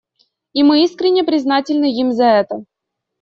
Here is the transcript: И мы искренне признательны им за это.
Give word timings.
И 0.53 0.63
мы 0.63 0.83
искренне 0.83 1.23
признательны 1.23 1.91
им 1.93 2.11
за 2.11 2.23
это. 2.25 2.63